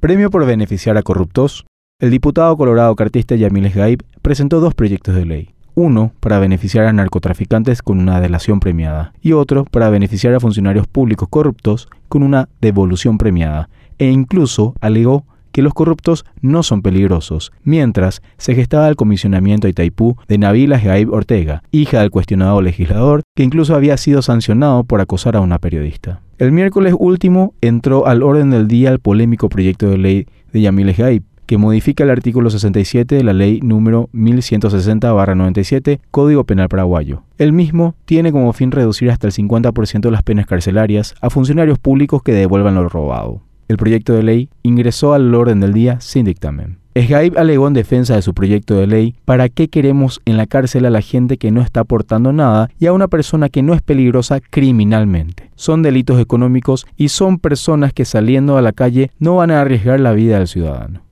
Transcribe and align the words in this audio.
Premio 0.00 0.30
por 0.30 0.46
beneficiar 0.46 0.96
a 0.96 1.02
corruptos. 1.02 1.66
El 1.98 2.12
diputado 2.12 2.56
colorado 2.56 2.94
cartista 2.94 3.34
Yamiles 3.34 3.74
Gaib 3.74 4.04
presentó 4.22 4.60
dos 4.60 4.72
proyectos 4.72 5.16
de 5.16 5.26
ley. 5.26 5.54
Uno 5.74 6.12
para 6.20 6.38
beneficiar 6.38 6.84
a 6.86 6.92
narcotraficantes 6.92 7.82
con 7.82 7.98
una 7.98 8.20
delación 8.20 8.60
premiada 8.60 9.12
y 9.20 9.32
otro 9.32 9.64
para 9.64 9.90
beneficiar 9.90 10.34
a 10.34 10.38
funcionarios 10.38 10.86
públicos 10.86 11.28
corruptos 11.28 11.88
con 12.08 12.22
una 12.22 12.48
devolución 12.60 13.18
premiada. 13.18 13.70
E 13.98 14.08
incluso 14.08 14.76
alegó 14.80 15.24
que 15.58 15.62
los 15.62 15.74
corruptos 15.74 16.24
no 16.40 16.62
son 16.62 16.82
peligrosos, 16.82 17.50
mientras 17.64 18.22
se 18.36 18.54
gestaba 18.54 18.86
el 18.86 18.94
comisionamiento 18.94 19.66
a 19.66 19.70
Itaipú 19.70 20.16
de 20.28 20.38
Nabila 20.38 20.78
Gaib 20.78 21.12
Ortega, 21.12 21.64
hija 21.72 22.00
del 22.00 22.12
cuestionado 22.12 22.62
legislador, 22.62 23.22
que 23.34 23.42
incluso 23.42 23.74
había 23.74 23.96
sido 23.96 24.22
sancionado 24.22 24.84
por 24.84 25.00
acosar 25.00 25.34
a 25.34 25.40
una 25.40 25.58
periodista. 25.58 26.20
El 26.38 26.52
miércoles 26.52 26.94
último 26.96 27.54
entró 27.60 28.06
al 28.06 28.22
orden 28.22 28.50
del 28.50 28.68
día 28.68 28.90
el 28.90 29.00
polémico 29.00 29.48
proyecto 29.48 29.90
de 29.90 29.98
ley 29.98 30.26
de 30.52 30.60
Yamiles 30.60 30.96
Gaib, 30.96 31.24
que 31.46 31.58
modifica 31.58 32.04
el 32.04 32.10
artículo 32.10 32.50
67 32.50 33.16
de 33.16 33.24
la 33.24 33.32
ley 33.32 33.58
número 33.60 34.10
1160-97, 34.14 35.98
Código 36.12 36.44
Penal 36.44 36.68
Paraguayo. 36.68 37.24
El 37.36 37.52
mismo 37.52 37.96
tiene 38.04 38.30
como 38.30 38.52
fin 38.52 38.70
reducir 38.70 39.10
hasta 39.10 39.26
el 39.26 39.32
50% 39.32 40.08
las 40.08 40.22
penas 40.22 40.46
carcelarias 40.46 41.16
a 41.20 41.30
funcionarios 41.30 41.80
públicos 41.80 42.22
que 42.22 42.30
devuelvan 42.30 42.76
lo 42.76 42.88
robado. 42.88 43.47
El 43.68 43.76
proyecto 43.76 44.14
de 44.14 44.22
ley 44.22 44.48
ingresó 44.62 45.12
al 45.12 45.34
orden 45.34 45.60
del 45.60 45.74
día 45.74 46.00
sin 46.00 46.24
dictamen. 46.24 46.78
Esgaib 46.94 47.38
alegó 47.38 47.68
en 47.68 47.74
defensa 47.74 48.16
de 48.16 48.22
su 48.22 48.34
proyecto 48.34 48.74
de 48.74 48.86
ley 48.86 49.14
para 49.24 49.48
qué 49.48 49.68
queremos 49.68 50.20
en 50.24 50.36
la 50.36 50.46
cárcel 50.46 50.86
a 50.86 50.90
la 50.90 51.02
gente 51.02 51.36
que 51.36 51.52
no 51.52 51.60
está 51.60 51.80
aportando 51.80 52.32
nada 52.32 52.70
y 52.80 52.86
a 52.86 52.92
una 52.92 53.06
persona 53.06 53.50
que 53.50 53.62
no 53.62 53.74
es 53.74 53.82
peligrosa 53.82 54.40
criminalmente. 54.40 55.50
Son 55.54 55.82
delitos 55.82 56.18
económicos 56.18 56.86
y 56.96 57.10
son 57.10 57.38
personas 57.38 57.92
que 57.92 58.04
saliendo 58.04 58.56
a 58.56 58.62
la 58.62 58.72
calle 58.72 59.12
no 59.18 59.36
van 59.36 59.50
a 59.50 59.60
arriesgar 59.60 60.00
la 60.00 60.12
vida 60.12 60.38
del 60.38 60.48
ciudadano. 60.48 61.07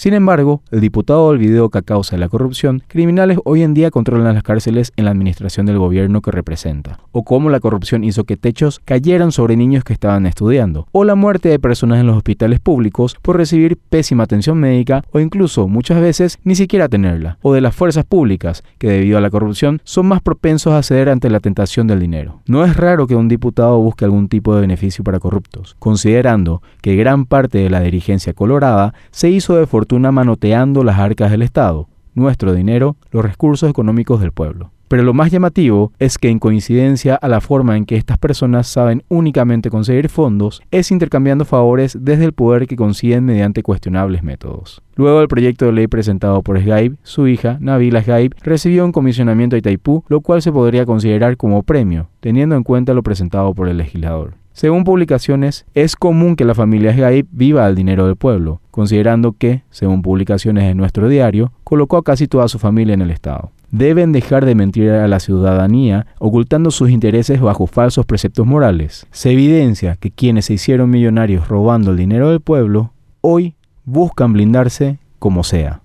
Sin 0.00 0.14
embargo, 0.14 0.62
el 0.70 0.80
diputado 0.80 1.26
olvidó 1.26 1.68
que 1.68 1.76
a 1.76 1.82
causa 1.82 2.16
de 2.16 2.20
la 2.20 2.30
corrupción, 2.30 2.82
criminales 2.88 3.36
hoy 3.44 3.62
en 3.62 3.74
día 3.74 3.90
controlan 3.90 4.32
las 4.32 4.42
cárceles 4.42 4.94
en 4.96 5.04
la 5.04 5.10
administración 5.10 5.66
del 5.66 5.76
gobierno 5.76 6.22
que 6.22 6.30
representa, 6.30 7.00
o 7.12 7.22
cómo 7.22 7.50
la 7.50 7.60
corrupción 7.60 8.02
hizo 8.02 8.24
que 8.24 8.38
techos 8.38 8.80
cayeran 8.86 9.30
sobre 9.30 9.58
niños 9.58 9.84
que 9.84 9.92
estaban 9.92 10.24
estudiando, 10.24 10.86
o 10.92 11.04
la 11.04 11.16
muerte 11.16 11.50
de 11.50 11.58
personas 11.58 12.00
en 12.00 12.06
los 12.06 12.16
hospitales 12.16 12.60
públicos 12.60 13.14
por 13.20 13.36
recibir 13.36 13.76
pésima 13.76 14.22
atención 14.22 14.56
médica 14.56 15.04
o 15.12 15.20
incluso 15.20 15.68
muchas 15.68 16.00
veces 16.00 16.38
ni 16.44 16.54
siquiera 16.54 16.88
tenerla, 16.88 17.36
o 17.42 17.52
de 17.52 17.60
las 17.60 17.74
fuerzas 17.74 18.06
públicas, 18.06 18.64
que 18.78 18.88
debido 18.88 19.18
a 19.18 19.20
la 19.20 19.28
corrupción 19.28 19.82
son 19.84 20.06
más 20.06 20.22
propensos 20.22 20.72
a 20.72 20.82
ceder 20.82 21.10
ante 21.10 21.28
la 21.28 21.40
tentación 21.40 21.86
del 21.86 22.00
dinero. 22.00 22.40
No 22.46 22.64
es 22.64 22.74
raro 22.74 23.06
que 23.06 23.16
un 23.16 23.28
diputado 23.28 23.78
busque 23.78 24.06
algún 24.06 24.30
tipo 24.30 24.54
de 24.54 24.62
beneficio 24.62 25.04
para 25.04 25.20
corruptos, 25.20 25.76
considerando 25.78 26.62
que 26.80 26.96
gran 26.96 27.26
parte 27.26 27.58
de 27.58 27.68
la 27.68 27.82
dirigencia 27.82 28.32
colorada 28.32 28.94
se 29.10 29.28
hizo 29.28 29.56
de 29.56 29.66
fortuna 29.66 29.89
manoteando 29.98 30.84
las 30.84 30.98
arcas 30.98 31.30
del 31.30 31.42
Estado, 31.42 31.88
nuestro 32.14 32.54
dinero, 32.54 32.96
los 33.10 33.24
recursos 33.24 33.68
económicos 33.68 34.20
del 34.20 34.32
pueblo. 34.32 34.70
Pero 34.90 35.04
lo 35.04 35.14
más 35.14 35.30
llamativo 35.30 35.92
es 36.00 36.18
que 36.18 36.30
en 36.30 36.40
coincidencia 36.40 37.14
a 37.14 37.28
la 37.28 37.40
forma 37.40 37.76
en 37.76 37.84
que 37.84 37.94
estas 37.94 38.18
personas 38.18 38.66
saben 38.66 39.04
únicamente 39.08 39.70
conseguir 39.70 40.08
fondos, 40.08 40.62
es 40.72 40.90
intercambiando 40.90 41.44
favores 41.44 41.96
desde 42.00 42.24
el 42.24 42.32
poder 42.32 42.66
que 42.66 42.74
consiguen 42.74 43.24
mediante 43.24 43.62
cuestionables 43.62 44.24
métodos. 44.24 44.82
Luego 44.96 45.20
del 45.20 45.28
proyecto 45.28 45.66
de 45.66 45.72
ley 45.72 45.86
presentado 45.86 46.42
por 46.42 46.60
Sgaib, 46.60 46.96
su 47.04 47.28
hija, 47.28 47.56
Nabila 47.60 48.02
Sgaib, 48.02 48.34
recibió 48.42 48.84
un 48.84 48.90
comisionamiento 48.90 49.54
a 49.54 49.60
Itaipú, 49.60 50.02
lo 50.08 50.22
cual 50.22 50.42
se 50.42 50.50
podría 50.50 50.84
considerar 50.84 51.36
como 51.36 51.62
premio, 51.62 52.08
teniendo 52.18 52.56
en 52.56 52.64
cuenta 52.64 52.92
lo 52.92 53.04
presentado 53.04 53.54
por 53.54 53.68
el 53.68 53.76
legislador. 53.76 54.39
Según 54.60 54.84
publicaciones, 54.84 55.64
es 55.72 55.96
común 55.96 56.36
que 56.36 56.44
la 56.44 56.54
familia 56.54 56.92
Gaib 56.92 57.26
viva 57.32 57.64
al 57.64 57.74
dinero 57.74 58.04
del 58.04 58.16
pueblo, 58.16 58.60
considerando 58.70 59.32
que, 59.32 59.62
según 59.70 60.02
publicaciones 60.02 60.64
de 60.64 60.74
nuestro 60.74 61.08
diario, 61.08 61.50
colocó 61.64 61.96
a 61.96 62.04
casi 62.04 62.28
toda 62.28 62.46
su 62.46 62.58
familia 62.58 62.92
en 62.92 63.00
el 63.00 63.10
Estado. 63.10 63.52
Deben 63.70 64.12
dejar 64.12 64.44
de 64.44 64.54
mentir 64.54 64.90
a 64.90 65.08
la 65.08 65.18
ciudadanía 65.18 66.08
ocultando 66.18 66.70
sus 66.70 66.90
intereses 66.90 67.40
bajo 67.40 67.66
falsos 67.66 68.04
preceptos 68.04 68.46
morales. 68.46 69.06
Se 69.12 69.30
evidencia 69.30 69.96
que 69.96 70.10
quienes 70.10 70.44
se 70.44 70.52
hicieron 70.52 70.90
millonarios 70.90 71.48
robando 71.48 71.92
el 71.92 71.96
dinero 71.96 72.28
del 72.28 72.40
pueblo, 72.40 72.92
hoy 73.22 73.54
buscan 73.86 74.34
blindarse 74.34 74.98
como 75.18 75.42
sea. 75.42 75.80